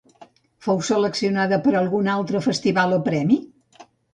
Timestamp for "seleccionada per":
0.87-1.75